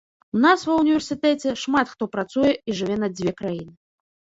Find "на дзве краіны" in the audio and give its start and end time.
3.05-3.71